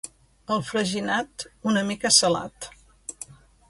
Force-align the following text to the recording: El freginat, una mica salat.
El 0.55 0.63
freginat, 0.69 1.47
una 1.73 1.87
mica 1.93 2.15
salat. 2.19 2.73